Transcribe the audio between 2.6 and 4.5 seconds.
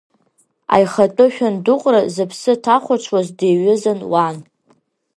ҭахәаҽуаз диҩызан уан.